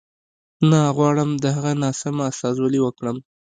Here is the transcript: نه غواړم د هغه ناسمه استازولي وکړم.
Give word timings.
نه 0.69 0.79
غواړم 0.95 1.29
د 1.43 1.45
هغه 1.55 1.71
ناسمه 1.83 2.23
استازولي 2.31 2.79
وکړم. 2.81 3.17